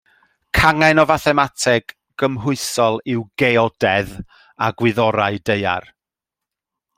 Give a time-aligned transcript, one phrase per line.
[0.59, 1.93] Cangen o fathemateg
[2.23, 4.17] gymhwysol yw geodedd
[4.69, 5.91] a gwyddorau daear.